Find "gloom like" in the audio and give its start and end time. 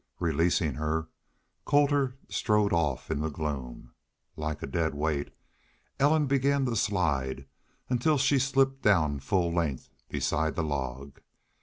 3.29-4.63